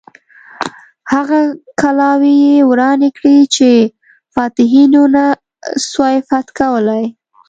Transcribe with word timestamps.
هغه 1.13 1.39
کلاوې 1.81 2.33
یې 2.45 2.57
ورانې 2.69 3.09
کړې 3.17 3.37
چې 3.55 3.69
فاتحینو 4.33 5.03
نه 5.15 5.25
سوای 5.89 6.17
فتح 6.27 6.51
کولای. 6.59 7.05